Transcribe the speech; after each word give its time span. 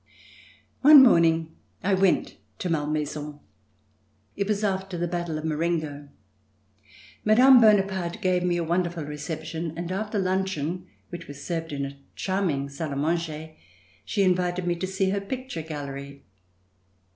One 0.81 1.03
morning 1.03 1.55
I 1.83 1.93
went 1.93 2.37
to 2.57 2.69
Malmaison. 2.71 3.39
It 4.35 4.47
was 4.47 4.63
after 4.63 4.97
the 4.97 5.07
battle 5.07 5.37
of 5.37 5.45
Marengo. 5.45 6.09
Mme. 7.23 7.61
Bonaparte 7.61 8.19
gave 8.19 8.41
me 8.43 8.57
a 8.57 8.63
wonderful 8.63 9.05
reception, 9.05 9.73
and 9.77 9.91
after 9.91 10.17
luncheon, 10.17 10.87
which 11.09 11.27
was 11.27 11.43
served 11.45 11.71
in 11.71 11.85
a 11.85 11.99
charming 12.15 12.67
salle 12.67 12.95
d 12.95 12.95
manger, 12.95 13.51
she 14.03 14.23
invited 14.23 14.65
me 14.65 14.73
to 14.77 14.87
see 14.87 15.11
her 15.11 15.21
picture 15.21 15.61
gallery. 15.61 16.23